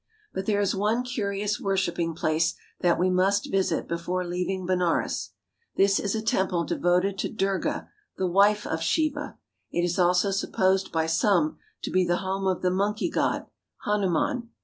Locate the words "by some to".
10.91-11.91